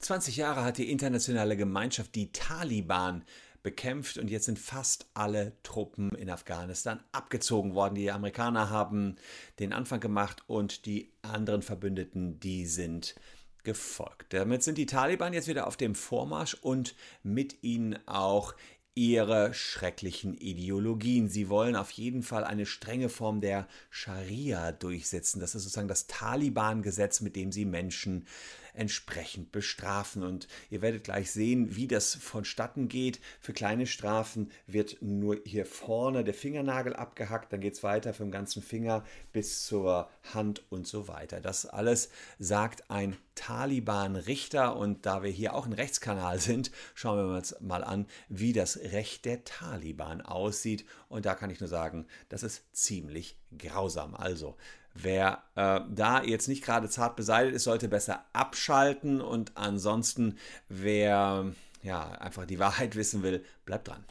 20 0.00 0.36
Jahre 0.36 0.64
hat 0.64 0.78
die 0.78 0.90
internationale 0.90 1.56
Gemeinschaft 1.56 2.14
die 2.14 2.32
Taliban 2.32 3.24
bekämpft 3.62 4.16
und 4.16 4.30
jetzt 4.30 4.46
sind 4.46 4.58
fast 4.58 5.06
alle 5.12 5.52
Truppen 5.62 6.10
in 6.14 6.30
Afghanistan 6.30 7.00
abgezogen 7.12 7.74
worden. 7.74 7.94
Die 7.94 8.10
Amerikaner 8.10 8.70
haben 8.70 9.16
den 9.58 9.74
Anfang 9.74 10.00
gemacht 10.00 10.42
und 10.46 10.86
die 10.86 11.12
anderen 11.20 11.60
Verbündeten, 11.60 12.40
die 12.40 12.64
sind 12.64 13.14
gefolgt. 13.62 14.32
Damit 14.32 14.62
sind 14.62 14.78
die 14.78 14.86
Taliban 14.86 15.34
jetzt 15.34 15.48
wieder 15.48 15.66
auf 15.66 15.76
dem 15.76 15.94
Vormarsch 15.94 16.54
und 16.54 16.94
mit 17.22 17.62
ihnen 17.62 17.98
auch 18.08 18.54
ihre 18.94 19.54
schrecklichen 19.54 20.34
Ideologien. 20.34 21.28
Sie 21.28 21.48
wollen 21.48 21.76
auf 21.76 21.90
jeden 21.90 22.22
Fall 22.22 22.44
eine 22.44 22.66
strenge 22.66 23.08
Form 23.08 23.40
der 23.40 23.68
Scharia 23.88 24.72
durchsetzen. 24.72 25.40
Das 25.40 25.54
ist 25.54 25.62
sozusagen 25.62 25.88
das 25.88 26.06
Taliban-Gesetz, 26.06 27.20
mit 27.20 27.36
dem 27.36 27.52
sie 27.52 27.64
Menschen 27.64 28.26
entsprechend 28.74 29.52
bestrafen. 29.52 30.22
Und 30.22 30.48
ihr 30.70 30.82
werdet 30.82 31.04
gleich 31.04 31.30
sehen, 31.30 31.76
wie 31.76 31.88
das 31.88 32.14
vonstatten 32.14 32.88
geht. 32.88 33.20
Für 33.40 33.52
kleine 33.52 33.86
Strafen 33.86 34.50
wird 34.66 34.98
nur 35.00 35.38
hier 35.44 35.66
vorne 35.66 36.24
der 36.24 36.34
Fingernagel 36.34 36.94
abgehackt, 36.94 37.52
dann 37.52 37.60
geht 37.60 37.74
es 37.74 37.82
weiter 37.82 38.14
vom 38.14 38.30
ganzen 38.30 38.62
Finger 38.62 39.04
bis 39.32 39.64
zur 39.64 40.08
Hand 40.34 40.64
und 40.70 40.86
so 40.86 41.08
weiter. 41.08 41.40
Das 41.40 41.66
alles 41.66 42.10
sagt 42.38 42.90
ein 42.90 43.16
Taliban-Richter 43.34 44.76
und 44.76 45.06
da 45.06 45.22
wir 45.22 45.30
hier 45.30 45.54
auch 45.54 45.66
ein 45.66 45.72
Rechtskanal 45.72 46.38
sind, 46.38 46.70
schauen 46.94 47.18
wir 47.18 47.36
uns 47.36 47.56
mal 47.60 47.82
an, 47.82 48.06
wie 48.28 48.52
das 48.52 48.76
Recht 48.76 49.24
der 49.24 49.44
Taliban 49.44 50.20
aussieht. 50.20 50.84
Und 51.08 51.26
da 51.26 51.34
kann 51.34 51.50
ich 51.50 51.60
nur 51.60 51.68
sagen, 51.68 52.06
das 52.28 52.42
ist 52.42 52.64
ziemlich 52.72 53.38
grausam. 53.56 54.14
Also, 54.14 54.56
Wer 54.94 55.42
äh, 55.54 55.80
da 55.88 56.22
jetzt 56.22 56.48
nicht 56.48 56.64
gerade 56.64 56.88
zart 56.88 57.16
beseitigt 57.16 57.54
ist, 57.56 57.64
sollte 57.64 57.88
besser 57.88 58.24
abschalten 58.32 59.20
und 59.20 59.56
ansonsten, 59.56 60.36
wer 60.68 61.52
ja 61.82 62.10
einfach 62.12 62.44
die 62.44 62.58
Wahrheit 62.58 62.96
wissen 62.96 63.22
will, 63.22 63.44
bleibt 63.64 63.88
dran. 63.88 64.04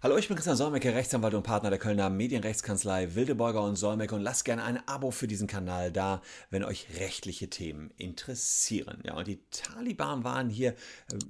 Hallo, 0.00 0.16
ich 0.16 0.28
bin 0.28 0.36
Christian 0.36 0.56
Solmecke, 0.56 0.94
Rechtsanwalt 0.94 1.34
und 1.34 1.42
Partner 1.42 1.70
der 1.70 1.78
Kölner 1.80 2.08
Medienrechtskanzlei 2.08 3.16
Wildeborger 3.16 3.64
und 3.64 3.74
Solmecke 3.74 4.14
und 4.14 4.22
lasst 4.22 4.44
gerne 4.44 4.62
ein 4.62 4.80
Abo 4.86 5.10
für 5.10 5.26
diesen 5.26 5.48
Kanal 5.48 5.90
da, 5.90 6.22
wenn 6.50 6.62
euch 6.62 6.86
rechtliche 7.00 7.50
Themen 7.50 7.90
interessieren. 7.96 9.02
Ja, 9.04 9.16
und 9.16 9.26
die 9.26 9.40
Taliban 9.50 10.22
waren 10.22 10.50
hier 10.50 10.70
äh, 10.70 10.76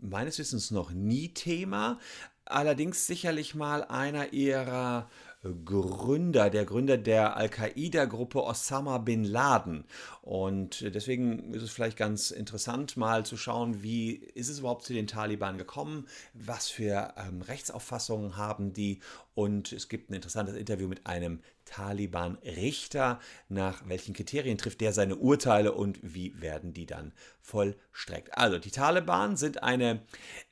meines 0.03 0.39
Wissens 0.39 0.71
noch 0.71 0.91
nie 0.91 1.33
Thema, 1.33 1.99
allerdings 2.45 3.07
sicherlich 3.07 3.55
mal 3.55 3.85
einer 3.85 4.35
ihrer 4.35 5.09
Gründer, 5.43 6.51
der 6.51 6.65
Gründer 6.65 6.99
der 6.99 7.37
Al-Qaida-Gruppe 7.37 8.43
Osama 8.43 8.99
bin 8.99 9.23
Laden. 9.23 9.85
Und 10.21 10.95
deswegen 10.95 11.55
ist 11.55 11.63
es 11.63 11.71
vielleicht 11.71 11.97
ganz 11.97 12.33
interessant, 12.33 12.97
mal 12.97 13.25
zu 13.25 13.37
schauen, 13.37 13.83
wie 13.83 14.15
ist 14.15 14.49
es 14.49 14.59
überhaupt 14.59 14.85
zu 14.85 14.93
den 14.93 15.07
Taliban 15.07 15.57
gekommen, 15.57 16.09
was 16.35 16.69
für 16.69 17.15
ähm, 17.17 17.43
Rechtsauffassungen 17.43 18.37
haben 18.37 18.73
die. 18.73 19.01
Und 19.35 19.73
es 19.73 19.89
gibt 19.89 20.11
ein 20.11 20.15
interessantes 20.15 20.57
Interview 20.57 20.89
mit 20.89 21.07
einem 21.07 21.41
Taliban-Richter, 21.69 23.21
nach 23.49 23.83
welchen 23.87 24.15
Kriterien 24.15 24.59
trifft 24.59 24.81
der 24.81 24.93
seine 24.93 25.15
Urteile 25.17 25.73
und 25.73 25.99
wie 26.03 26.41
werden 26.41 26.73
die 26.73 26.87
dann 26.87 27.13
vollstreckt. 27.41 28.37
Also 28.37 28.59
die 28.59 28.71
Taliban 28.71 29.37
sind 29.37 29.63
eine 29.63 30.03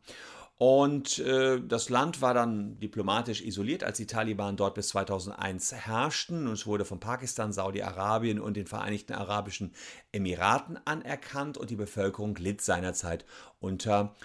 Und 0.57 1.19
äh, 1.19 1.59
das 1.61 1.89
Land 1.89 2.21
war 2.21 2.33
dann 2.33 2.79
diplomatisch 2.79 3.41
isoliert, 3.41 3.83
als 3.83 3.97
die 3.97 4.07
Taliban 4.07 4.55
dort 4.55 4.75
bis 4.75 4.89
2001 4.89 5.73
herrschten. 5.73 6.47
Und 6.47 6.53
es 6.53 6.65
wurde 6.65 6.85
von 6.85 7.01
Pakistan, 7.01 7.51
Saudi-Arabien 7.51 8.39
und 8.39 8.55
den 8.55 8.67
Vereinigten 8.67 9.13
Arabischen 9.13 9.73
Emiraten 10.13 10.79
anerkannt. 10.85 11.57
Und 11.57 11.71
die 11.71 11.75
Bevölkerung 11.75 12.35
litt 12.37 12.61
seinerzeit 12.61 13.25
unter 13.59 14.15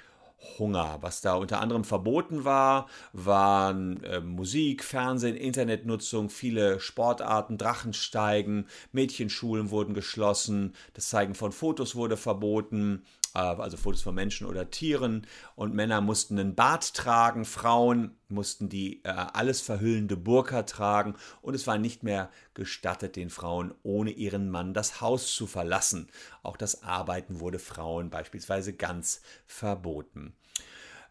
Hunger. 0.58 0.98
Was 1.00 1.20
da 1.20 1.34
unter 1.34 1.60
anderem 1.60 1.84
verboten 1.84 2.44
war, 2.44 2.88
waren 3.12 4.02
äh, 4.04 4.20
Musik, 4.20 4.84
Fernsehen, 4.84 5.36
Internetnutzung, 5.36 6.30
viele 6.30 6.80
Sportarten, 6.80 7.58
Drachensteigen, 7.58 8.66
Mädchenschulen 8.92 9.70
wurden 9.70 9.94
geschlossen, 9.94 10.74
das 10.94 11.08
Zeigen 11.08 11.34
von 11.34 11.52
Fotos 11.52 11.94
wurde 11.94 12.16
verboten, 12.16 13.04
also 13.38 13.76
Fotos 13.76 14.02
von 14.02 14.14
Menschen 14.14 14.46
oder 14.46 14.70
Tieren. 14.70 15.26
Und 15.54 15.74
Männer 15.74 16.00
mussten 16.00 16.38
einen 16.38 16.54
Bart 16.54 16.94
tragen, 16.94 17.44
Frauen 17.44 18.16
mussten 18.28 18.68
die 18.68 19.04
äh, 19.04 19.08
alles 19.08 19.60
verhüllende 19.60 20.16
Burka 20.16 20.62
tragen. 20.62 21.14
Und 21.42 21.54
es 21.54 21.66
war 21.66 21.78
nicht 21.78 22.02
mehr 22.02 22.30
gestattet, 22.54 23.16
den 23.16 23.30
Frauen 23.30 23.74
ohne 23.82 24.10
ihren 24.10 24.50
Mann 24.50 24.74
das 24.74 25.00
Haus 25.00 25.34
zu 25.34 25.46
verlassen. 25.46 26.08
Auch 26.42 26.56
das 26.56 26.82
Arbeiten 26.82 27.40
wurde 27.40 27.58
Frauen 27.58 28.10
beispielsweise 28.10 28.72
ganz 28.72 29.22
verboten. 29.46 30.34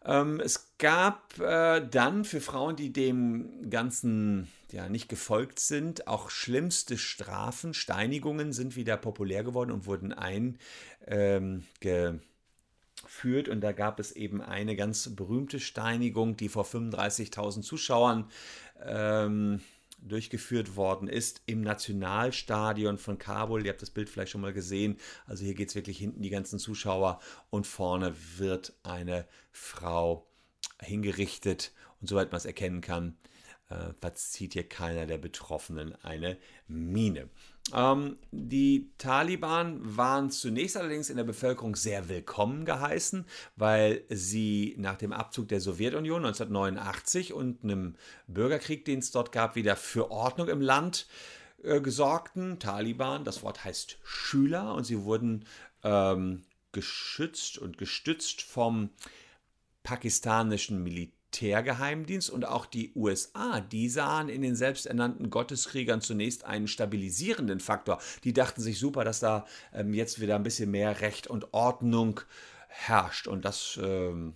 Ähm, 0.04 0.40
es 0.40 0.72
gab 0.78 1.38
äh, 1.38 1.86
dann 1.86 2.24
für 2.24 2.40
Frauen, 2.40 2.76
die 2.76 2.92
dem 2.92 3.70
Ganzen 3.70 4.48
ja 4.72 4.88
nicht 4.88 5.08
gefolgt 5.08 5.60
sind, 5.60 6.06
auch 6.06 6.30
schlimmste 6.30 6.96
Strafen. 6.96 7.74
Steinigungen 7.74 8.52
sind 8.52 8.76
wieder 8.76 8.96
populär 8.96 9.44
geworden 9.44 9.70
und 9.70 9.86
wurden 9.86 10.12
eingeführt. 10.12 10.58
Ähm, 11.06 11.64
und 13.50 13.60
da 13.60 13.72
gab 13.72 14.00
es 14.00 14.12
eben 14.12 14.40
eine 14.40 14.76
ganz 14.76 15.14
berühmte 15.14 15.60
Steinigung, 15.60 16.36
die 16.36 16.48
vor 16.48 16.64
35.000 16.64 17.62
Zuschauern 17.62 18.30
ähm, 18.82 19.60
durchgeführt 20.02 20.76
worden 20.76 21.08
ist 21.08 21.42
im 21.46 21.60
Nationalstadion 21.60 22.98
von 22.98 23.18
Kabul. 23.18 23.64
Ihr 23.64 23.72
habt 23.72 23.82
das 23.82 23.90
Bild 23.90 24.08
vielleicht 24.08 24.32
schon 24.32 24.40
mal 24.40 24.52
gesehen. 24.52 24.96
Also 25.26 25.44
hier 25.44 25.54
geht 25.54 25.68
es 25.68 25.74
wirklich 25.74 25.98
hinten 25.98 26.22
die 26.22 26.30
ganzen 26.30 26.58
Zuschauer 26.58 27.20
und 27.50 27.66
vorne 27.66 28.14
wird 28.36 28.72
eine 28.82 29.26
Frau 29.52 30.26
hingerichtet 30.80 31.72
und 32.00 32.08
soweit 32.08 32.32
man 32.32 32.38
es 32.38 32.46
erkennen 32.46 32.80
kann, 32.80 33.16
äh, 33.68 33.92
verzieht 34.00 34.54
hier 34.54 34.68
keiner 34.68 35.06
der 35.06 35.18
Betroffenen 35.18 35.94
eine 36.02 36.38
Miene. 36.66 37.28
Ähm, 37.74 38.18
die 38.32 38.90
Taliban 38.98 39.80
waren 39.96 40.30
zunächst 40.30 40.76
allerdings 40.76 41.10
in 41.10 41.16
der 41.16 41.24
Bevölkerung 41.24 41.76
sehr 41.76 42.08
willkommen 42.08 42.64
geheißen, 42.64 43.26
weil 43.56 44.04
sie 44.08 44.74
nach 44.78 44.96
dem 44.96 45.12
Abzug 45.12 45.48
der 45.48 45.60
Sowjetunion 45.60 46.24
1989 46.24 47.32
und 47.32 47.64
einem 47.64 47.96
Bürgerkrieg, 48.26 48.84
den 48.84 49.00
es 49.00 49.10
dort 49.10 49.32
gab, 49.32 49.56
wieder 49.56 49.76
für 49.76 50.10
Ordnung 50.10 50.48
im 50.48 50.60
Land 50.60 51.06
äh, 51.62 51.80
gesorgten. 51.80 52.58
Taliban, 52.58 53.24
das 53.24 53.42
Wort 53.42 53.64
heißt 53.64 53.98
Schüler 54.02 54.74
und 54.74 54.84
sie 54.84 55.02
wurden 55.02 55.44
ähm, 55.82 56.42
geschützt 56.72 57.58
und 57.58 57.78
gestützt 57.78 58.42
vom 58.42 58.90
pakistanischen 59.82 60.82
Militär 60.82 61.19
Militärgeheimdienst 61.30 62.30
und 62.30 62.44
auch 62.44 62.66
die 62.66 62.92
USA, 62.94 63.60
die 63.60 63.88
sahen 63.88 64.28
in 64.28 64.42
den 64.42 64.56
selbsternannten 64.56 65.30
Gotteskriegern 65.30 66.00
zunächst 66.00 66.44
einen 66.44 66.66
stabilisierenden 66.66 67.60
Faktor. 67.60 68.00
Die 68.24 68.32
dachten 68.32 68.60
sich 68.60 68.78
super, 68.78 69.04
dass 69.04 69.20
da 69.20 69.46
ähm, 69.72 69.94
jetzt 69.94 70.20
wieder 70.20 70.36
ein 70.36 70.42
bisschen 70.42 70.70
mehr 70.70 71.00
Recht 71.00 71.28
und 71.28 71.54
Ordnung 71.54 72.20
herrscht. 72.68 73.28
Und 73.28 73.44
das 73.44 73.78
ähm, 73.82 74.34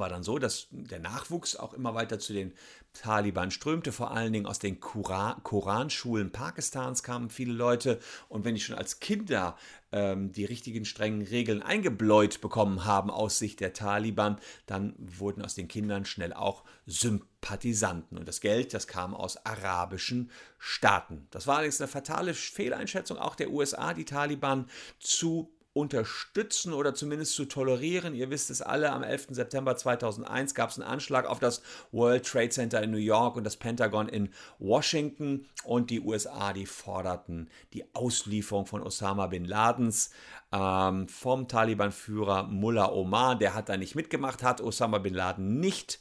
war 0.00 0.08
dann 0.08 0.22
so, 0.22 0.38
dass 0.38 0.66
der 0.70 0.98
Nachwuchs 0.98 1.56
auch 1.56 1.74
immer 1.74 1.94
weiter 1.94 2.18
zu 2.18 2.32
den 2.32 2.52
Taliban 2.92 3.52
strömte, 3.52 3.92
vor 3.92 4.10
allen 4.10 4.32
Dingen 4.32 4.46
aus 4.46 4.58
den 4.58 4.80
Koranschulen 4.80 6.32
Pakistans 6.32 7.02
kamen 7.04 7.30
viele 7.30 7.52
Leute. 7.52 8.00
Und 8.28 8.44
wenn 8.44 8.56
die 8.56 8.60
schon 8.60 8.76
als 8.76 8.98
Kinder 8.98 9.56
ähm, 9.92 10.32
die 10.32 10.44
richtigen 10.44 10.84
strengen 10.84 11.22
Regeln 11.22 11.62
eingebläut 11.62 12.40
bekommen 12.40 12.84
haben 12.84 13.10
aus 13.10 13.38
Sicht 13.38 13.60
der 13.60 13.72
Taliban, 13.72 14.38
dann 14.66 14.94
wurden 14.98 15.44
aus 15.44 15.54
den 15.54 15.68
Kindern 15.68 16.04
schnell 16.04 16.32
auch 16.32 16.64
Sympathisanten. 16.86 18.18
Und 18.18 18.26
das 18.26 18.40
Geld, 18.40 18.74
das 18.74 18.88
kam 18.88 19.14
aus 19.14 19.44
arabischen 19.46 20.30
Staaten. 20.58 21.28
Das 21.30 21.46
war 21.46 21.56
allerdings 21.56 21.80
eine 21.80 21.88
fatale 21.88 22.34
Fehleinschätzung 22.34 23.18
auch 23.18 23.36
der 23.36 23.50
USA, 23.50 23.94
die 23.94 24.04
Taliban 24.04 24.68
zu 24.98 25.52
unterstützen 25.80 26.72
oder 26.72 26.94
zumindest 26.94 27.34
zu 27.34 27.46
tolerieren. 27.46 28.14
Ihr 28.14 28.30
wisst 28.30 28.50
es 28.50 28.62
alle, 28.62 28.92
am 28.92 29.02
11. 29.02 29.28
September 29.30 29.76
2001 29.76 30.54
gab 30.54 30.70
es 30.70 30.78
einen 30.78 30.88
Anschlag 30.88 31.26
auf 31.26 31.38
das 31.38 31.62
World 31.92 32.24
Trade 32.26 32.50
Center 32.50 32.82
in 32.82 32.90
New 32.90 32.98
York 32.98 33.36
und 33.36 33.44
das 33.44 33.56
Pentagon 33.56 34.08
in 34.08 34.30
Washington 34.58 35.46
und 35.64 35.90
die 35.90 36.00
USA, 36.00 36.52
die 36.52 36.66
forderten 36.66 37.48
die 37.72 37.84
Auslieferung 37.94 38.66
von 38.66 38.82
Osama 38.82 39.26
bin 39.26 39.44
Ladens 39.44 40.10
ähm, 40.52 41.08
vom 41.08 41.48
Taliban-Führer 41.48 42.44
Mullah 42.44 42.92
Omar. 42.92 43.36
Der 43.36 43.54
hat 43.54 43.68
da 43.68 43.76
nicht 43.76 43.94
mitgemacht, 43.94 44.42
hat 44.42 44.60
Osama 44.60 44.98
bin 44.98 45.14
Laden 45.14 45.60
nicht 45.60 46.00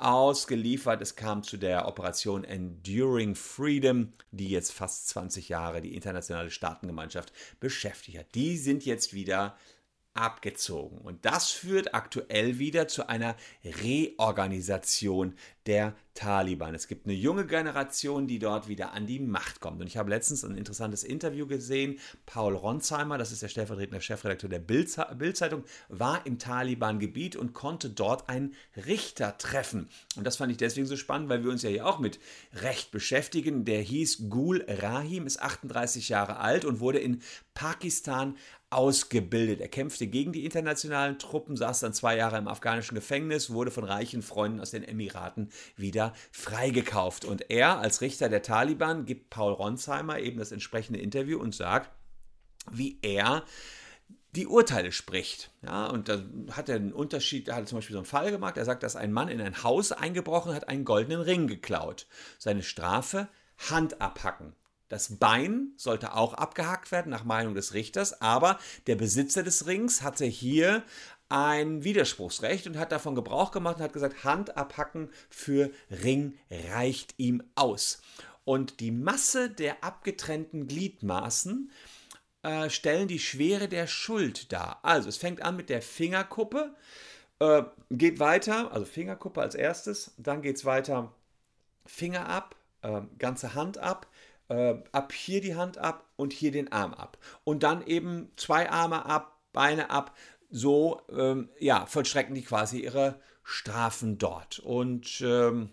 ausgeliefert. 0.00 1.02
Es 1.02 1.16
kam 1.16 1.42
zu 1.42 1.56
der 1.56 1.86
Operation 1.86 2.44
Enduring 2.44 3.34
Freedom, 3.34 4.12
die 4.30 4.48
jetzt 4.48 4.72
fast 4.72 5.08
20 5.08 5.48
Jahre 5.48 5.80
die 5.80 5.94
internationale 5.94 6.50
Staatengemeinschaft 6.50 7.32
beschäftigt 7.60 8.18
hat. 8.18 8.34
Die 8.34 8.56
sind 8.56 8.84
jetzt 8.84 9.14
wieder 9.14 9.56
abgezogen. 10.14 10.98
Und 10.98 11.24
das 11.24 11.50
führt 11.50 11.94
aktuell 11.94 12.58
wieder 12.58 12.88
zu 12.88 13.08
einer 13.08 13.36
Reorganisation 13.64 15.34
der 15.66 15.94
Taliban. 16.14 16.74
Es 16.74 16.88
gibt 16.88 17.06
eine 17.06 17.14
junge 17.14 17.46
Generation, 17.46 18.26
die 18.26 18.38
dort 18.38 18.68
wieder 18.68 18.92
an 18.92 19.06
die 19.06 19.20
Macht 19.20 19.60
kommt. 19.60 19.80
Und 19.80 19.86
ich 19.86 19.96
habe 19.96 20.10
letztens 20.10 20.44
ein 20.44 20.56
interessantes 20.56 21.04
Interview 21.04 21.46
gesehen. 21.46 21.98
Paul 22.26 22.54
Ronsheimer, 22.54 23.18
das 23.18 23.32
ist 23.32 23.42
der 23.42 23.48
stellvertretende 23.48 24.00
Chefredakteur 24.00 24.50
der 24.50 24.58
Bild-Zeitung, 24.58 25.64
war 25.88 26.26
im 26.26 26.38
Taliban-Gebiet 26.38 27.36
und 27.36 27.52
konnte 27.52 27.90
dort 27.90 28.28
einen 28.28 28.54
Richter 28.76 29.38
treffen. 29.38 29.88
Und 30.16 30.26
das 30.26 30.36
fand 30.36 30.50
ich 30.50 30.58
deswegen 30.58 30.86
so 30.86 30.96
spannend, 30.96 31.28
weil 31.28 31.44
wir 31.44 31.50
uns 31.50 31.62
ja 31.62 31.70
hier 31.70 31.86
auch 31.86 31.98
mit 31.98 32.18
Recht 32.54 32.90
beschäftigen. 32.90 33.64
Der 33.64 33.80
hieß 33.80 34.28
Gul 34.28 34.64
Rahim, 34.68 35.26
ist 35.26 35.40
38 35.40 36.08
Jahre 36.08 36.38
alt 36.38 36.64
und 36.64 36.80
wurde 36.80 36.98
in 36.98 37.22
Pakistan 37.54 38.36
ausgebildet. 38.70 39.60
Er 39.60 39.68
kämpfte 39.68 40.06
gegen 40.06 40.32
die 40.32 40.44
internationalen 40.44 41.18
Truppen, 41.18 41.56
saß 41.56 41.80
dann 41.80 41.92
zwei 41.92 42.16
Jahre 42.16 42.38
im 42.38 42.46
afghanischen 42.46 42.94
Gefängnis, 42.94 43.50
wurde 43.50 43.72
von 43.72 43.82
reichen 43.82 44.22
Freunden 44.22 44.60
aus 44.60 44.70
den 44.70 44.84
Emiraten 44.84 45.50
wieder 45.76 46.09
freigekauft. 46.32 47.24
Und 47.24 47.50
er 47.50 47.78
als 47.78 48.00
Richter 48.00 48.28
der 48.28 48.42
Taliban 48.42 49.04
gibt 49.04 49.30
Paul 49.30 49.52
Ronsheimer 49.52 50.18
eben 50.18 50.38
das 50.38 50.52
entsprechende 50.52 51.00
Interview 51.00 51.38
und 51.38 51.54
sagt, 51.54 51.90
wie 52.70 52.98
er 53.02 53.44
die 54.32 54.46
Urteile 54.46 54.92
spricht. 54.92 55.50
Ja, 55.62 55.86
und 55.86 56.08
da 56.08 56.22
hat 56.52 56.68
er 56.68 56.76
einen 56.76 56.92
Unterschied, 56.92 57.48
er 57.48 57.56
hat 57.56 57.68
zum 57.68 57.78
Beispiel 57.78 57.94
so 57.94 58.00
einen 58.00 58.06
Fall 58.06 58.30
gemacht, 58.30 58.56
er 58.56 58.64
sagt, 58.64 58.82
dass 58.82 58.96
ein 58.96 59.12
Mann 59.12 59.28
in 59.28 59.40
ein 59.40 59.62
Haus 59.62 59.92
eingebrochen 59.92 60.54
hat, 60.54 60.68
einen 60.68 60.84
goldenen 60.84 61.20
Ring 61.20 61.46
geklaut. 61.46 62.06
Seine 62.38 62.62
Strafe, 62.62 63.28
Hand 63.70 64.00
abhacken. 64.00 64.54
Das 64.88 65.18
Bein 65.18 65.72
sollte 65.76 66.14
auch 66.14 66.34
abgehakt 66.34 66.90
werden, 66.90 67.10
nach 67.10 67.24
Meinung 67.24 67.54
des 67.54 67.74
Richters, 67.74 68.20
aber 68.20 68.58
der 68.86 68.96
Besitzer 68.96 69.42
des 69.42 69.66
Rings 69.66 70.02
hatte 70.02 70.24
hier 70.24 70.82
ein 71.30 71.84
Widerspruchsrecht 71.84 72.66
und 72.66 72.76
hat 72.76 72.92
davon 72.92 73.14
Gebrauch 73.14 73.52
gemacht 73.52 73.76
und 73.76 73.82
hat 73.82 73.92
gesagt, 73.92 74.24
Hand 74.24 74.56
abhacken 74.56 75.10
für 75.28 75.70
Ring 75.90 76.36
reicht 76.50 77.14
ihm 77.18 77.42
aus. 77.54 78.02
Und 78.44 78.80
die 78.80 78.90
Masse 78.90 79.48
der 79.48 79.84
abgetrennten 79.84 80.66
Gliedmaßen 80.66 81.70
äh, 82.42 82.68
stellen 82.68 83.06
die 83.06 83.18
Schwere 83.18 83.68
der 83.68 83.86
Schuld 83.86 84.52
dar. 84.52 84.80
Also 84.82 85.08
es 85.08 85.18
fängt 85.18 85.42
an 85.42 85.56
mit 85.56 85.68
der 85.68 85.82
Fingerkuppe, 85.82 86.74
äh, 87.38 87.62
geht 87.90 88.18
weiter, 88.18 88.72
also 88.72 88.84
Fingerkuppe 88.84 89.40
als 89.40 89.54
erstes, 89.54 90.12
dann 90.18 90.42
geht 90.42 90.56
es 90.56 90.64
weiter 90.64 91.14
Finger 91.86 92.28
ab, 92.28 92.56
äh, 92.82 93.02
ganze 93.18 93.54
Hand 93.54 93.78
ab, 93.78 94.08
äh, 94.48 94.74
ab 94.90 95.12
hier 95.12 95.40
die 95.40 95.54
Hand 95.54 95.78
ab 95.78 96.04
und 96.16 96.32
hier 96.32 96.50
den 96.50 96.72
Arm 96.72 96.92
ab. 96.92 97.18
Und 97.44 97.62
dann 97.62 97.86
eben 97.86 98.32
zwei 98.36 98.68
Arme 98.68 99.06
ab, 99.06 99.36
Beine 99.52 99.90
ab. 99.90 100.16
So 100.50 101.02
ähm, 101.10 101.48
ja, 101.58 101.86
vollstrecken 101.86 102.34
die 102.34 102.42
quasi 102.42 102.80
ihre 102.80 103.20
Strafen 103.42 104.18
dort. 104.18 104.58
Und 104.58 105.20
ähm, 105.24 105.70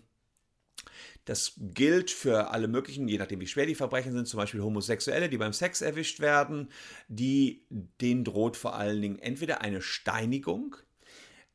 das 1.24 1.52
gilt 1.58 2.10
für 2.10 2.50
alle 2.52 2.68
möglichen, 2.68 3.06
je 3.06 3.18
nachdem 3.18 3.40
wie 3.40 3.46
schwer 3.46 3.66
die 3.66 3.74
Verbrechen 3.74 4.12
sind, 4.12 4.26
zum 4.26 4.38
Beispiel 4.38 4.62
Homosexuelle, 4.62 5.28
die 5.28 5.36
beim 5.36 5.52
Sex 5.52 5.82
erwischt 5.82 6.20
werden, 6.20 6.70
die, 7.08 7.66
denen 8.00 8.24
droht 8.24 8.56
vor 8.56 8.76
allen 8.76 9.02
Dingen 9.02 9.18
entweder 9.18 9.60
eine 9.60 9.82
Steinigung, 9.82 10.76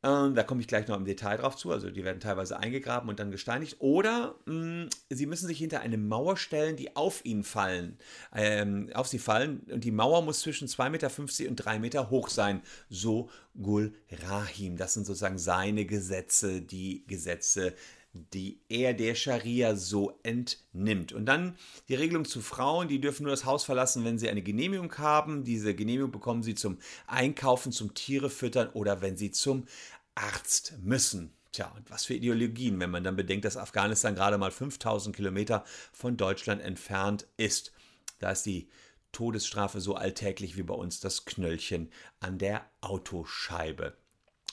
ähm, 0.04 0.34
da 0.34 0.42
komme 0.42 0.60
ich 0.60 0.68
gleich 0.68 0.86
noch 0.86 0.98
im 0.98 1.06
Detail 1.06 1.38
drauf 1.38 1.56
zu. 1.56 1.72
Also 1.72 1.90
die 1.90 2.04
werden 2.04 2.20
teilweise 2.20 2.58
eingegraben 2.58 3.08
und 3.08 3.18
dann 3.18 3.30
gesteinigt. 3.30 3.76
Oder 3.78 4.34
mh, 4.44 4.84
mm, 4.84 4.90
sie 5.08 5.26
müssen 5.26 5.46
sich 5.46 5.58
hinter 5.58 5.80
eine 5.80 5.96
Mauer 5.96 6.36
stellen, 6.36 6.76
die 6.76 6.94
auf 6.94 7.24
ihnen 7.24 7.42
fallen, 7.42 7.96
ähm, 8.34 8.90
auf 8.94 9.08
sie 9.08 9.18
fallen. 9.18 9.60
Und 9.72 9.82
die 9.82 9.90
Mauer 9.90 10.22
muss 10.22 10.40
zwischen 10.40 10.68
2,50 10.68 10.90
Meter 10.90 11.48
und 11.48 11.56
3 11.56 11.78
Meter 11.78 12.10
hoch 12.10 12.28
sein. 12.28 12.60
So 12.90 13.30
Gul 13.60 13.94
Rahim. 14.28 14.76
Das 14.76 14.92
sind 14.92 15.06
sozusagen 15.06 15.38
seine 15.38 15.86
Gesetze, 15.86 16.60
die 16.60 17.06
Gesetze, 17.06 17.74
die 18.14 18.60
er 18.68 18.94
der 18.94 19.14
Scharia 19.14 19.74
so 19.74 20.18
entnimmt. 20.22 21.12
Und 21.12 21.26
dann 21.26 21.56
die 21.88 21.96
Regelung 21.96 22.24
zu 22.24 22.40
Frauen, 22.40 22.88
die 22.88 23.00
dürfen 23.00 23.24
nur 23.24 23.32
das 23.32 23.44
Haus 23.44 23.64
verlassen, 23.64 24.04
wenn 24.04 24.18
sie 24.18 24.28
eine 24.28 24.42
Genehmigung 24.42 24.96
haben. 24.98 25.44
Diese 25.44 25.74
Genehmigung 25.74 26.12
bekommen 26.12 26.42
sie 26.42 26.54
zum 26.54 26.78
Einkaufen, 27.06 27.72
zum 27.72 27.94
Tiere 27.94 28.30
füttern 28.30 28.68
oder 28.72 29.02
wenn 29.02 29.16
sie 29.16 29.32
zum 29.32 29.66
Arzt 30.14 30.74
müssen. 30.80 31.32
Tja, 31.52 31.72
und 31.76 31.90
was 31.90 32.04
für 32.04 32.14
Ideologien, 32.14 32.80
wenn 32.80 32.90
man 32.90 33.04
dann 33.04 33.16
bedenkt, 33.16 33.44
dass 33.44 33.56
Afghanistan 33.56 34.14
gerade 34.14 34.38
mal 34.38 34.50
5000 34.50 35.14
Kilometer 35.14 35.64
von 35.92 36.16
Deutschland 36.16 36.62
entfernt 36.62 37.26
ist. 37.36 37.72
Da 38.20 38.30
ist 38.30 38.46
die 38.46 38.68
Todesstrafe 39.12 39.80
so 39.80 39.94
alltäglich 39.94 40.56
wie 40.56 40.62
bei 40.62 40.74
uns 40.74 41.00
das 41.00 41.24
Knöllchen 41.24 41.90
an 42.20 42.38
der 42.38 42.68
Autoscheibe. 42.80 43.96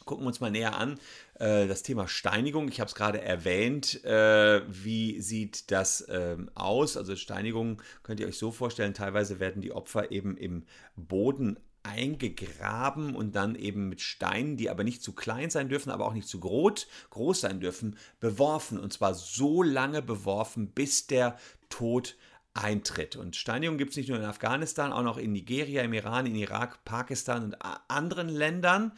Gucken 0.06 0.24
wir 0.24 0.28
uns 0.28 0.40
mal 0.40 0.52
näher 0.52 0.78
an. 0.78 1.00
Äh, 1.36 1.68
das 1.68 1.84
Thema 1.84 2.08
Steinigung, 2.08 2.68
ich 2.70 2.80
habe 2.80 2.88
es 2.88 2.96
gerade 2.96 3.22
erwähnt. 3.22 4.04
Äh, 4.04 4.62
wie 4.68 5.22
sieht 5.22 5.72
das 5.72 6.06
ähm, 6.10 6.50
aus? 6.56 6.98
Also 6.98 7.16
Steinigung 7.16 7.82
könnt 8.04 8.20
ihr 8.20 8.28
euch 8.28 8.38
so 8.38 8.52
vorstellen, 8.52 8.94
teilweise 8.94 9.40
werden 9.40 9.62
die 9.62 9.72
Opfer 9.72 10.12
eben 10.12 10.38
im 10.38 10.66
Boden 10.96 11.58
eingegraben 11.84 13.16
und 13.16 13.36
dann 13.36 13.56
eben 13.56 13.90
mit 13.90 14.02
Steinen, 14.02 14.56
die 14.56 14.70
aber 14.70 14.84
nicht 14.84 15.02
zu 15.02 15.14
klein 15.14 15.50
sein 15.50 15.70
dürfen, 15.70 15.90
aber 15.90 16.06
auch 16.06 16.14
nicht 16.14 16.28
zu 16.28 16.40
groß, 16.40 16.88
groß 17.10 17.42
sein 17.42 17.60
dürfen, 17.60 17.98
beworfen. 18.20 18.80
Und 18.80 18.94
zwar 18.94 19.16
so 19.16 19.64
lange 19.64 20.02
beworfen, 20.02 20.68
bis 20.68 21.08
der 21.08 21.38
Tod 21.70 22.16
eintritt. 22.54 23.16
Und 23.16 23.36
Steinigung 23.36 23.78
gibt 23.78 23.92
es 23.92 23.98
nicht 23.98 24.10
nur 24.10 24.18
in 24.18 24.26
Afghanistan, 24.26 24.92
auch 24.92 25.04
noch 25.04 25.18
in 25.18 25.32
Nigeria, 25.32 25.84
im 25.84 25.94
Iran, 25.94 26.26
in 26.26 26.36
Irak, 26.36 26.84
Pakistan 26.84 27.46
und 27.46 27.58
anderen 27.88 28.30
Ländern. 28.30 28.92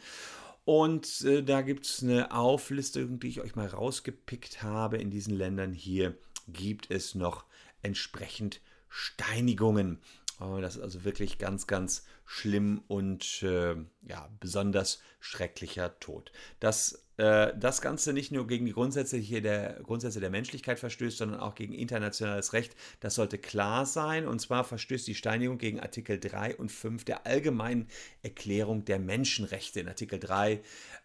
Und 0.64 1.22
äh, 1.22 1.42
da 1.42 1.60
gibt 1.62 1.86
es 1.86 2.02
eine 2.02 2.32
Auflistung, 2.32 3.18
die 3.20 3.28
ich 3.28 3.40
euch 3.40 3.54
mal 3.54 3.66
rausgepickt 3.66 4.62
habe. 4.62 4.96
In 4.96 5.10
diesen 5.10 5.34
Ländern 5.34 5.72
hier 5.72 6.16
gibt 6.48 6.90
es 6.90 7.14
noch 7.14 7.44
entsprechend 7.82 8.60
Steinigungen. 8.88 10.00
Oh, 10.40 10.58
das 10.60 10.76
ist 10.76 10.82
also 10.82 11.04
wirklich 11.04 11.38
ganz, 11.38 11.66
ganz 11.66 12.04
schlimm 12.24 12.82
und 12.88 13.42
äh, 13.42 13.76
ja, 14.02 14.30
besonders 14.40 15.00
schrecklicher 15.20 15.98
Tod. 16.00 16.32
Dass 16.60 17.03
äh, 17.16 17.52
das 17.56 17.80
Ganze 17.80 18.12
nicht 18.12 18.32
nur 18.32 18.46
gegen 18.46 18.66
die 18.66 18.72
Grundsätze 18.72 19.20
der 19.20 19.80
Grundsätze 19.82 20.20
der 20.20 20.30
Menschlichkeit 20.30 20.78
verstößt, 20.78 21.18
sondern 21.18 21.40
auch 21.40 21.54
gegen 21.54 21.72
internationales 21.72 22.52
Recht, 22.52 22.74
das 23.00 23.14
sollte 23.14 23.38
klar 23.38 23.86
sein. 23.86 24.26
Und 24.26 24.40
zwar 24.40 24.64
verstößt 24.64 25.06
die 25.06 25.14
Steinigung 25.14 25.58
gegen 25.58 25.80
Artikel 25.80 26.18
3 26.18 26.56
und 26.56 26.72
5 26.72 27.04
der 27.04 27.26
Allgemeinen 27.26 27.88
Erklärung 28.22 28.84
der 28.84 28.98
Menschenrechte. 28.98 29.80
In 29.80 29.88
Artikel 29.88 30.18
3 30.18 30.60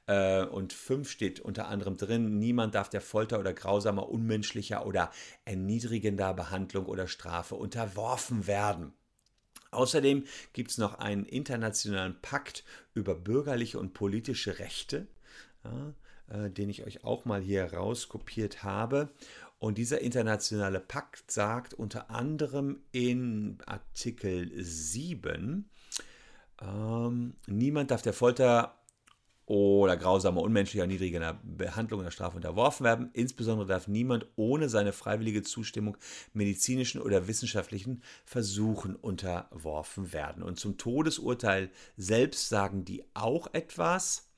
äh, 0.07 0.43
und 0.45 0.73
5 0.73 1.09
steht 1.09 1.39
unter 1.39 1.67
anderem 1.67 1.97
drin, 1.97 2.39
niemand 2.39 2.75
darf 2.75 2.89
der 2.89 3.01
Folter 3.01 3.39
oder 3.39 3.53
grausamer, 3.53 4.09
unmenschlicher 4.09 4.85
oder 4.85 5.11
erniedrigender 5.45 6.33
Behandlung 6.33 6.87
oder 6.87 7.07
Strafe 7.07 7.55
unterworfen 7.55 8.47
werden. 8.47 8.93
Außerdem 9.71 10.23
gibt 10.53 10.71
es 10.71 10.79
noch 10.79 10.97
einen 10.97 11.25
internationalen 11.25 12.19
Pakt 12.21 12.63
über 12.95 13.13
bürgerliche 13.13 13.77
und 13.77 13.93
politische 13.93 14.57
Rechte, 14.57 15.07
ja, 15.63 15.93
äh, 16.29 16.49
den 16.49 16.69
ich 16.69 16.85
euch 16.85 17.03
auch 17.03 17.25
mal 17.25 17.41
hier 17.41 17.73
rauskopiert 17.73 18.63
habe. 18.63 19.09
Und 19.59 19.77
dieser 19.77 20.01
internationale 20.01 20.79
Pakt 20.79 21.31
sagt 21.31 21.73
unter 21.73 22.09
anderem 22.09 22.81
in 22.91 23.57
Artikel 23.65 24.51
7, 24.55 25.69
ähm, 26.61 27.35
niemand 27.47 27.91
darf 27.91 28.01
der 28.01 28.13
Folter 28.13 28.79
oder 29.49 29.97
grausamer, 29.97 30.41
unmenschlicher, 30.41 30.85
niedriger 30.85 31.39
Behandlung 31.43 32.01
oder 32.01 32.11
Strafe 32.11 32.35
unterworfen 32.35 32.83
werden. 32.83 33.09
Insbesondere 33.13 33.67
darf 33.67 33.87
niemand 33.87 34.27
ohne 34.35 34.69
seine 34.69 34.93
freiwillige 34.93 35.41
Zustimmung 35.41 35.97
medizinischen 36.33 37.01
oder 37.01 37.27
wissenschaftlichen 37.27 38.03
Versuchen 38.25 38.95
unterworfen 38.95 40.13
werden. 40.13 40.43
Und 40.43 40.59
zum 40.59 40.77
Todesurteil 40.77 41.71
selbst 41.97 42.49
sagen 42.49 42.85
die 42.85 43.03
auch 43.15 43.51
etwas. 43.53 44.28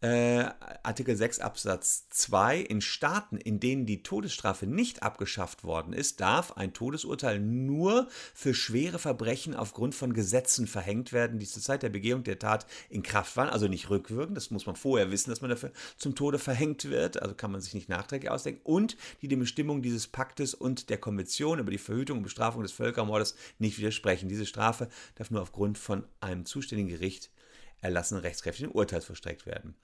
Äh, 0.00 0.44
Artikel 0.84 1.16
6 1.16 1.40
Absatz 1.40 2.08
2, 2.10 2.60
in 2.60 2.80
Staaten, 2.80 3.36
in 3.36 3.58
denen 3.58 3.84
die 3.84 4.04
Todesstrafe 4.04 4.64
nicht 4.64 5.02
abgeschafft 5.02 5.64
worden 5.64 5.92
ist, 5.92 6.20
darf 6.20 6.52
ein 6.52 6.72
Todesurteil 6.72 7.40
nur 7.40 8.06
für 8.32 8.54
schwere 8.54 9.00
Verbrechen 9.00 9.56
aufgrund 9.56 9.96
von 9.96 10.12
Gesetzen 10.12 10.68
verhängt 10.68 11.12
werden, 11.12 11.40
die 11.40 11.46
zur 11.46 11.62
Zeit 11.62 11.82
der 11.82 11.88
Begehung 11.88 12.22
der 12.22 12.38
Tat 12.38 12.64
in 12.90 13.02
Kraft 13.02 13.36
waren, 13.36 13.48
also 13.48 13.66
nicht 13.66 13.90
rückwirkend, 13.90 14.36
das 14.36 14.52
muss 14.52 14.66
man 14.66 14.76
vorher 14.76 15.10
wissen, 15.10 15.30
dass 15.30 15.40
man 15.40 15.50
dafür 15.50 15.72
zum 15.96 16.14
Tode 16.14 16.38
verhängt 16.38 16.84
wird, 16.84 17.20
also 17.20 17.34
kann 17.34 17.50
man 17.50 17.60
sich 17.60 17.74
nicht 17.74 17.88
nachträglich 17.88 18.30
ausdenken, 18.30 18.60
und 18.62 18.96
die 19.20 19.26
den 19.26 19.40
Bestimmungen 19.40 19.82
dieses 19.82 20.06
Paktes 20.06 20.54
und 20.54 20.90
der 20.90 20.98
Konvention 20.98 21.58
über 21.58 21.72
die 21.72 21.78
Verhütung 21.78 22.18
und 22.18 22.22
Bestrafung 22.22 22.62
des 22.62 22.70
Völkermordes 22.70 23.34
nicht 23.58 23.78
widersprechen. 23.78 24.28
Diese 24.28 24.46
Strafe 24.46 24.88
darf 25.16 25.32
nur 25.32 25.42
aufgrund 25.42 25.76
von 25.76 26.04
einem 26.20 26.44
zuständigen 26.44 26.88
Gericht 26.88 27.30
erlassenen 27.80 28.22
rechtskräftigen 28.22 28.72
Urteils 28.72 29.04
verstreckt 29.04 29.46
werden. 29.46 29.74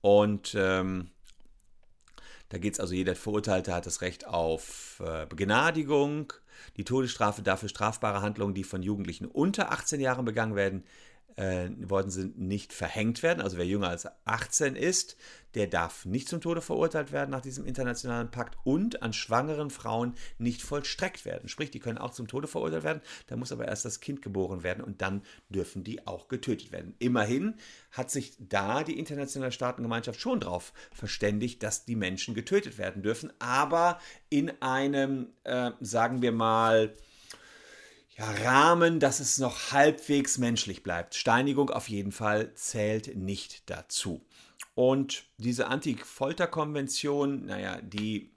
Und 0.00 0.54
ähm, 0.58 1.10
da 2.48 2.58
geht 2.58 2.74
es 2.74 2.80
also, 2.80 2.94
jeder 2.94 3.16
Verurteilte 3.16 3.74
hat 3.74 3.86
das 3.86 4.02
Recht 4.02 4.26
auf 4.26 5.02
äh, 5.04 5.26
Begnadigung. 5.26 6.32
Die 6.76 6.84
Todesstrafe 6.84 7.42
dafür 7.42 7.68
strafbare 7.68 8.22
Handlungen, 8.22 8.54
die 8.54 8.64
von 8.64 8.82
Jugendlichen 8.82 9.26
unter 9.26 9.72
18 9.72 10.00
Jahren 10.00 10.24
begangen 10.24 10.54
werden, 10.54 10.84
äh, 11.36 11.68
worden 11.78 12.10
sind, 12.10 12.38
nicht 12.38 12.72
verhängt 12.72 13.22
werden. 13.22 13.40
Also 13.40 13.56
wer 13.58 13.66
jünger 13.66 13.88
als 13.88 14.08
18 14.24 14.74
ist, 14.74 15.16
der 15.54 15.66
darf 15.66 16.04
nicht 16.04 16.28
zum 16.28 16.42
Tode 16.42 16.60
verurteilt 16.60 17.12
werden 17.12 17.30
nach 17.30 17.40
diesem 17.40 17.64
internationalen 17.64 18.30
Pakt 18.30 18.58
und 18.64 19.02
an 19.02 19.14
schwangeren 19.14 19.70
Frauen 19.70 20.14
nicht 20.38 20.62
vollstreckt 20.62 21.24
werden. 21.24 21.48
Sprich, 21.48 21.70
die 21.70 21.80
können 21.80 21.96
auch 21.96 22.10
zum 22.10 22.28
Tode 22.28 22.46
verurteilt 22.46 22.84
werden, 22.84 23.00
da 23.26 23.36
muss 23.36 23.52
aber 23.52 23.66
erst 23.66 23.86
das 23.86 24.00
Kind 24.00 24.20
geboren 24.20 24.62
werden 24.62 24.84
und 24.84 25.00
dann 25.00 25.22
dürfen 25.48 25.82
die 25.82 26.06
auch 26.06 26.28
getötet 26.28 26.72
werden. 26.72 26.94
Immerhin 26.98 27.54
hat 27.90 28.10
sich 28.10 28.34
da 28.38 28.84
die 28.84 28.98
internationale 28.98 29.52
Staatengemeinschaft 29.52 30.20
schon 30.20 30.40
darauf 30.40 30.74
verständigt, 30.92 31.62
dass 31.62 31.86
die 31.86 31.96
Menschen 31.96 32.34
getötet 32.34 32.76
werden 32.76 33.02
dürfen, 33.02 33.32
aber 33.38 33.98
in 34.28 34.50
einem, 34.60 35.28
äh, 35.44 35.70
sagen 35.80 36.20
wir 36.20 36.32
mal, 36.32 36.94
ja, 38.18 38.30
Rahmen, 38.44 39.00
dass 39.00 39.20
es 39.20 39.38
noch 39.38 39.72
halbwegs 39.72 40.38
menschlich 40.38 40.82
bleibt. 40.82 41.14
Steinigung 41.14 41.70
auf 41.70 41.88
jeden 41.88 42.12
Fall 42.12 42.54
zählt 42.54 43.16
nicht 43.16 43.68
dazu. 43.68 44.24
Und 44.74 45.24
diese 45.38 45.68
Anti-Folter-Konvention, 45.68 47.46
naja, 47.46 47.80
die 47.82 48.35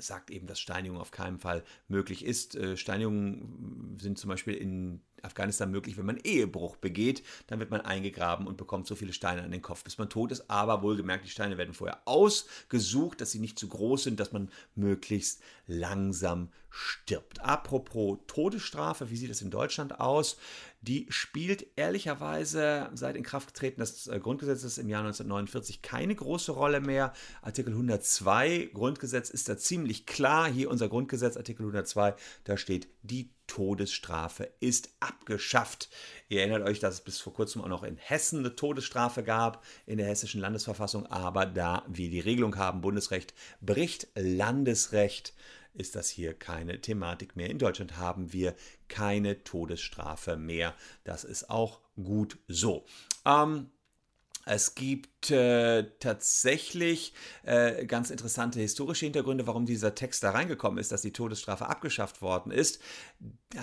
sagt 0.00 0.30
eben, 0.30 0.46
dass 0.46 0.60
Steinigung 0.60 0.98
auf 0.98 1.10
keinen 1.10 1.38
Fall 1.38 1.64
möglich 1.88 2.24
ist. 2.24 2.54
Äh, 2.54 2.76
Steinigungen 2.76 3.98
sind 4.00 4.18
zum 4.18 4.28
Beispiel 4.28 4.54
in 4.54 5.00
Afghanistan 5.22 5.70
möglich, 5.70 5.96
wenn 5.96 6.06
man 6.06 6.18
Ehebruch 6.18 6.76
begeht, 6.76 7.22
dann 7.46 7.58
wird 7.60 7.70
man 7.70 7.80
eingegraben 7.80 8.46
und 8.46 8.56
bekommt 8.56 8.86
so 8.86 8.94
viele 8.94 9.12
Steine 9.12 9.42
an 9.42 9.50
den 9.50 9.62
Kopf, 9.62 9.84
bis 9.84 9.98
man 9.98 10.08
tot 10.08 10.32
ist. 10.32 10.50
Aber 10.50 10.82
wohlgemerkt, 10.82 11.24
die 11.24 11.30
Steine 11.30 11.58
werden 11.58 11.74
vorher 11.74 12.00
ausgesucht, 12.06 13.20
dass 13.20 13.30
sie 13.30 13.38
nicht 13.38 13.58
zu 13.58 13.68
groß 13.68 14.04
sind, 14.04 14.20
dass 14.20 14.32
man 14.32 14.50
möglichst 14.74 15.42
langsam 15.66 16.50
stirbt. 16.70 17.40
Apropos 17.40 18.18
Todesstrafe, 18.26 19.10
wie 19.10 19.16
sieht 19.16 19.30
es 19.30 19.42
in 19.42 19.50
Deutschland 19.50 20.00
aus? 20.00 20.38
Die 20.82 21.06
spielt 21.10 21.66
ehrlicherweise 21.76 22.88
seit 22.94 23.14
Inkrafttreten 23.14 23.80
des 23.80 24.06
äh, 24.06 24.18
Grundgesetzes 24.18 24.78
im 24.78 24.88
Jahr 24.88 25.02
1949 25.02 25.82
keine 25.82 26.14
große 26.14 26.52
Rolle 26.52 26.80
mehr. 26.80 27.12
Artikel 27.42 27.72
102 27.72 28.70
Grundgesetz 28.72 29.28
ist 29.28 29.50
da 29.50 29.58
ziemlich 29.58 30.06
klar. 30.06 30.50
Hier 30.50 30.70
unser 30.70 30.88
Grundgesetz, 30.88 31.36
Artikel 31.36 31.62
102, 31.62 32.14
da 32.44 32.56
steht, 32.56 32.88
die 33.02 33.30
Todesstrafe 33.46 34.48
ist 34.60 34.90
abgeschafft. 35.00 35.90
Ihr 36.28 36.40
erinnert 36.40 36.62
euch, 36.62 36.78
dass 36.78 36.94
es 36.94 37.00
bis 37.00 37.18
vor 37.18 37.34
kurzem 37.34 37.60
auch 37.62 37.68
noch 37.68 37.82
in 37.82 37.96
Hessen 37.96 38.38
eine 38.38 38.54
Todesstrafe 38.54 39.22
gab, 39.22 39.64
in 39.86 39.98
der 39.98 40.06
hessischen 40.06 40.40
Landesverfassung, 40.40 41.06
aber 41.06 41.46
da 41.46 41.84
wir 41.88 42.08
die 42.08 42.20
Regelung 42.20 42.56
haben, 42.56 42.80
Bundesrecht 42.80 43.34
bricht 43.60 44.06
Landesrecht, 44.14 45.34
ist 45.74 45.96
das 45.96 46.08
hier 46.08 46.34
keine 46.34 46.80
Thematik 46.80 47.36
mehr. 47.36 47.50
In 47.50 47.58
Deutschland 47.58 47.96
haben 47.96 48.32
wir 48.32 48.54
keine 48.88 49.44
Todesstrafe 49.44 50.36
mehr. 50.36 50.74
Das 51.04 51.24
ist 51.24 51.50
auch 51.50 51.80
gut 52.02 52.38
so. 52.48 52.84
Ähm, 53.24 53.70
es 54.46 54.74
gibt 54.74 55.19
äh, 55.30 55.84
tatsächlich 55.98 57.12
äh, 57.42 57.84
ganz 57.84 58.10
interessante 58.10 58.60
historische 58.60 59.06
Hintergründe, 59.06 59.46
warum 59.46 59.66
dieser 59.66 59.94
Text 59.94 60.22
da 60.22 60.30
reingekommen 60.30 60.78
ist, 60.78 60.92
dass 60.92 61.02
die 61.02 61.12
Todesstrafe 61.12 61.68
abgeschafft 61.68 62.22
worden 62.22 62.52
ist. 62.52 62.80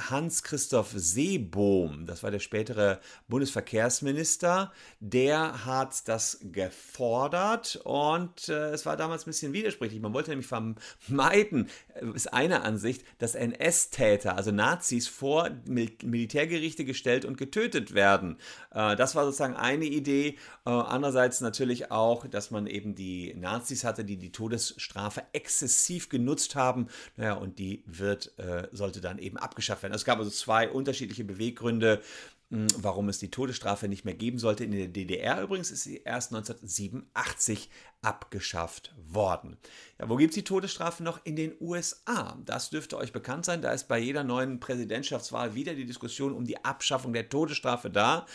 Hans-Christoph 0.09 0.91
Seebohm, 0.93 2.05
das 2.05 2.21
war 2.21 2.29
der 2.29 2.39
spätere 2.39 2.99
Bundesverkehrsminister, 3.29 4.73
der 4.99 5.65
hat 5.65 6.07
das 6.09 6.39
gefordert 6.41 7.79
und 7.85 8.49
äh, 8.49 8.71
es 8.71 8.85
war 8.85 8.97
damals 8.97 9.23
ein 9.23 9.31
bisschen 9.31 9.53
widersprüchlich. 9.53 10.01
Man 10.01 10.13
wollte 10.13 10.31
nämlich 10.31 10.47
vermeiden, 10.47 11.69
äh, 11.95 12.05
ist 12.13 12.33
eine 12.33 12.63
Ansicht, 12.63 13.05
dass 13.17 13.33
NS-Täter, 13.35 14.35
also 14.35 14.51
Nazis, 14.51 15.07
vor 15.07 15.49
Mil 15.65 15.89
Militärgerichte 16.03 16.83
gestellt 16.83 17.23
und 17.23 17.37
getötet 17.37 17.93
werden. 17.93 18.37
Äh, 18.71 18.97
das 18.97 19.15
war 19.15 19.23
sozusagen 19.23 19.55
eine 19.55 19.85
Idee. 19.85 20.37
Äh, 20.65 20.69
andererseits 20.69 21.39
natürlich 21.47 21.91
auch, 21.91 22.27
dass 22.27 22.51
man 22.51 22.67
eben 22.67 22.93
die 22.93 23.33
Nazis 23.35 23.83
hatte, 23.83 24.03
die 24.03 24.17
die 24.17 24.31
Todesstrafe 24.31 25.23
exzessiv 25.31 26.09
genutzt 26.09 26.55
haben. 26.55 26.87
Naja, 27.15 27.33
und 27.33 27.57
die 27.57 27.83
wird, 27.85 28.37
äh, 28.37 28.67
sollte 28.71 28.99
dann 28.99 29.17
eben 29.17 29.37
abgeschafft 29.37 29.83
werden. 29.83 29.93
Es 29.93 30.05
gab 30.05 30.19
also 30.19 30.29
zwei 30.29 30.69
unterschiedliche 30.69 31.23
Beweggründe, 31.23 32.01
warum 32.49 33.09
es 33.09 33.19
die 33.19 33.29
Todesstrafe 33.29 33.89
nicht 33.89 34.05
mehr 34.05 34.13
geben 34.13 34.39
sollte. 34.39 34.63
In 34.63 34.71
der 34.71 34.87
DDR 34.87 35.41
übrigens 35.41 35.69
ist 35.69 35.83
sie 35.83 35.97
erst 35.97 36.33
1987 36.33 37.69
abgeschafft 38.01 38.95
worden. 39.05 39.57
Ja, 39.99 40.07
wo 40.07 40.15
gibt 40.15 40.31
es 40.31 40.35
die 40.35 40.43
Todesstrafe 40.43 41.03
noch? 41.03 41.19
In 41.25 41.35
den 41.35 41.55
USA. 41.59 42.37
Das 42.45 42.69
dürfte 42.69 42.97
euch 42.97 43.11
bekannt 43.11 43.43
sein. 43.43 43.61
Da 43.61 43.71
ist 43.71 43.89
bei 43.89 43.99
jeder 43.99 44.23
neuen 44.23 44.61
Präsidentschaftswahl 44.61 45.55
wieder 45.55 45.75
die 45.75 45.85
Diskussion 45.85 46.33
um 46.33 46.45
die 46.45 46.63
Abschaffung 46.63 47.11
der 47.11 47.27
Todesstrafe 47.27 47.89
da. 47.89 48.25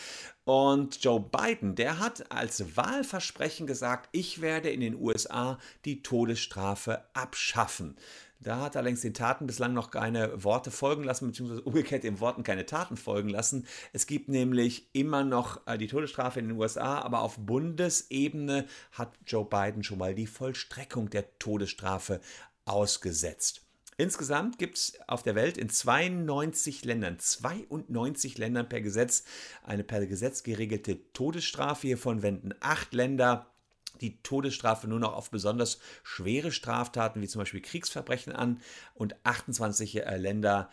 Und 0.43 1.03
Joe 1.03 1.19
Biden, 1.19 1.73
der 1.75 1.99
hat 1.99 2.31
als 2.31 2.75
Wahlversprechen 2.77 3.65
gesagt, 3.65 4.09
ich 4.11 4.41
werde 4.41 4.69
in 4.69 4.81
den 4.81 4.95
USA 4.95 5.57
die 5.85 6.03
Todesstrafe 6.03 7.03
abschaffen. 7.13 7.95
Da 8.43 8.59
hat 8.59 8.75
er 8.75 8.79
allerdings 8.79 9.01
den 9.01 9.13
Taten 9.13 9.47
bislang 9.47 9.73
noch 9.73 9.89
keine 9.89 10.43
Worte 10.43 10.69
folgen 10.69 11.03
lassen, 11.03 11.27
beziehungsweise 11.27 11.61
umgekehrt 11.61 12.03
den 12.03 12.19
Worten 12.19 12.43
keine 12.43 12.65
Taten 12.65 12.97
folgen 12.97 13.29
lassen. 13.29 13.65
Es 13.93 14.05
gibt 14.05 14.27
nämlich 14.27 14.89
immer 14.93 15.23
noch 15.23 15.65
äh, 15.65 15.77
die 15.77 15.87
Todesstrafe 15.87 16.39
in 16.39 16.49
den 16.49 16.57
USA, 16.57 16.99
aber 16.99 17.21
auf 17.21 17.37
Bundesebene 17.37 18.65
hat 18.91 19.17
Joe 19.25 19.45
Biden 19.45 19.83
schon 19.83 19.97
mal 19.97 20.13
die 20.13 20.27
Vollstreckung 20.27 21.09
der 21.09 21.39
Todesstrafe 21.39 22.19
ausgesetzt. 22.65 23.61
Insgesamt 23.97 24.57
gibt 24.57 24.77
es 24.77 24.99
auf 25.07 25.23
der 25.23 25.35
Welt 25.35 25.57
in 25.57 25.69
92 25.69 26.83
Ländern, 26.83 27.19
92 27.19 28.37
Ländern 28.37 28.67
per 28.67 28.81
Gesetz, 28.81 29.23
eine 29.63 29.83
per 29.83 30.05
Gesetz 30.05 30.43
geregelte 30.43 30.99
Todesstrafe. 31.13 31.87
Hiervon 31.87 32.23
wenden 32.23 32.53
acht 32.59 32.93
Länder 32.93 33.52
die 34.01 34.21
Todesstrafe 34.21 34.87
nur 34.87 34.99
noch 34.99 35.13
auf 35.13 35.29
besonders 35.29 35.79
schwere 36.03 36.51
Straftaten 36.51 37.21
wie 37.21 37.27
zum 37.27 37.39
Beispiel 37.39 37.61
Kriegsverbrechen 37.61 38.33
an. 38.33 38.59
Und 38.93 39.15
28 39.23 40.05
äh, 40.05 40.17
Länder 40.17 40.69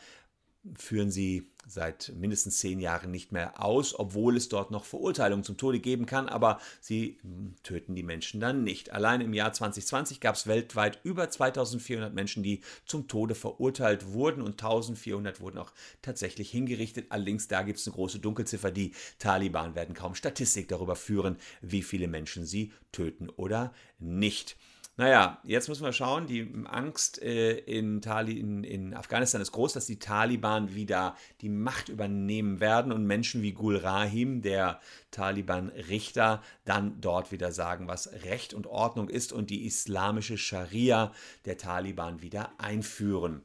führen 0.77 1.11
sie 1.11 1.51
seit 1.67 2.13
mindestens 2.17 2.59
zehn 2.59 2.81
Jahren 2.81 3.11
nicht 3.11 3.33
mehr 3.33 3.63
aus, 3.63 3.99
obwohl 3.99 4.37
es 4.37 4.49
dort 4.49 4.71
noch 4.71 4.85
Verurteilungen 4.85 5.45
zum 5.45 5.57
Tode 5.57 5.79
geben 5.79 6.07
kann, 6.07 6.29
aber 6.29 6.61
sie 6.81 7.19
hm, 7.23 7.55
töten 7.63 7.95
die 7.95 8.03
Menschen 8.03 8.41
dann 8.41 8.65
nicht. 8.65 8.93
Allein 8.93 9.21
im 9.21 9.33
Jahr 9.33 9.53
2020 9.53 10.21
gab 10.21 10.35
es 10.35 10.47
weltweit 10.47 11.01
über 11.05 11.31
2400 11.31 12.13
Menschen, 12.13 12.43
die 12.43 12.61
zum 12.87 13.09
Tode 13.09 13.35
verurteilt 13.35 14.13
wurden 14.13 14.43
und 14.43 14.53
1400 14.53 15.41
wurden 15.41 15.59
auch 15.59 15.73
tatsächlich 16.03 16.51
hingerichtet. 16.51 17.07
Allerdings 17.11 17.49
da 17.49 17.63
gibt 17.63 17.79
es 17.79 17.87
eine 17.87 17.95
große 17.95 18.19
Dunkelziffer. 18.19 18.71
Die 18.71 18.93
Taliban 19.19 19.75
werden 19.75 19.95
kaum 19.95 20.15
Statistik 20.15 20.69
darüber 20.69 20.97
führen, 20.97 21.37
wie 21.63 21.83
viele 21.83 22.09
Menschen 22.09 22.47
sie 22.47 22.73
töten 22.93 23.29
oder 23.29 23.73
nicht. 23.99 24.57
Naja, 25.01 25.41
jetzt 25.45 25.71
müssen 25.71 25.87
wir 25.87 25.95
schauen. 25.95 26.27
Die 26.27 26.47
Angst 26.67 27.23
äh, 27.23 27.57
in, 27.57 28.03
Tali 28.03 28.39
in, 28.39 28.65
in, 28.65 28.93
Afghanistan 28.93 29.41
ist 29.41 29.51
groß, 29.51 29.73
dass 29.73 29.87
die 29.87 29.99
Taliban 29.99 30.75
wieder 30.75 31.17
die 31.41 31.49
Macht 31.49 31.89
übernehmen 31.89 32.61
werden 32.61 32.93
und 32.93 33.07
Menschen 33.07 33.41
wie 33.41 33.53
Gul 33.53 33.79
Rahim, 33.79 34.43
der 34.43 34.79
Taliban-Richter, 35.11 36.43
dann 36.67 37.01
dort 37.01 37.33
wieder 37.33 37.51
sagen, 37.51 37.89
was 37.89 38.13
Recht 38.25 38.53
und 38.53 38.67
Ordnung 38.67 39.09
ist 39.09 39.33
und 39.33 39.49
die 39.49 39.65
islamische 39.65 40.37
Scharia 40.37 41.15
der 41.47 41.57
Taliban 41.57 42.21
wieder 42.21 42.53
einführen. 42.59 43.41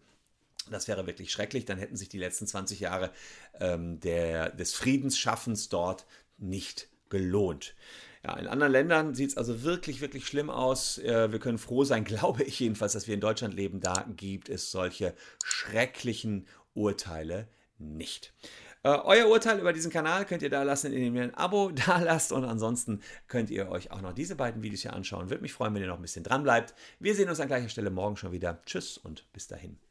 Das 0.69 0.89
wäre 0.89 1.07
wirklich 1.07 1.31
schrecklich. 1.31 1.63
Dann 1.63 1.77
hätten 1.77 1.95
sich 1.95 2.09
die 2.09 2.19
letzten 2.19 2.47
20 2.47 2.81
Jahre 2.81 3.11
ähm, 3.61 4.01
der, 4.01 4.49
des 4.49 4.73
Friedensschaffens 4.73 5.69
dort 5.69 6.05
nicht 6.37 6.89
gelohnt. 7.07 7.75
Ja, 8.25 8.35
in 8.37 8.47
anderen 8.47 8.71
Ländern 8.71 9.13
sieht 9.13 9.29
es 9.29 9.37
also 9.37 9.61
wirklich, 9.61 10.01
wirklich 10.01 10.25
schlimm 10.25 10.49
aus. 10.49 10.97
Äh, 10.97 11.31
wir 11.31 11.37
können 11.37 11.59
froh 11.59 11.83
sein, 11.83 12.03
glaube 12.05 12.41
ich 12.41 12.59
jedenfalls, 12.59 12.93
dass 12.93 13.07
wir 13.07 13.13
in 13.13 13.19
Deutschland 13.19 13.53
leben. 13.53 13.81
Da 13.81 14.03
gibt 14.15 14.49
es 14.49 14.71
solche 14.71 15.13
schrecklichen 15.43 16.47
Urteile 16.73 17.47
nicht. 17.77 18.33
Äh, 18.81 18.89
euer 18.89 19.27
Urteil 19.27 19.59
über 19.59 19.73
diesen 19.73 19.91
Kanal 19.91 20.25
könnt 20.25 20.41
ihr 20.41 20.49
da 20.49 20.63
lassen, 20.63 20.91
indem 20.91 21.15
ihr 21.15 21.23
ein 21.23 21.35
Abo 21.35 21.69
da 21.85 21.99
lasst. 21.99 22.31
Und 22.31 22.45
ansonsten 22.45 23.01
könnt 23.27 23.51
ihr 23.51 23.69
euch 23.69 23.91
auch 23.91 24.01
noch 24.01 24.13
diese 24.13 24.35
beiden 24.35 24.63
Videos 24.63 24.81
hier 24.81 24.93
anschauen. 24.93 25.29
Würde 25.29 25.43
mich 25.43 25.53
freuen, 25.53 25.75
wenn 25.75 25.83
ihr 25.83 25.87
noch 25.87 25.97
ein 25.97 26.01
bisschen 26.01 26.23
dran 26.23 26.41
bleibt. 26.41 26.73
Wir 26.99 27.13
sehen 27.13 27.29
uns 27.29 27.39
an 27.39 27.47
gleicher 27.47 27.69
Stelle 27.69 27.91
morgen 27.91 28.17
schon 28.17 28.31
wieder. 28.31 28.59
Tschüss 28.65 28.97
und 28.97 29.31
bis 29.33 29.47
dahin. 29.47 29.84